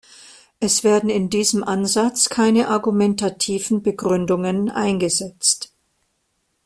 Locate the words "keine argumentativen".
2.29-3.83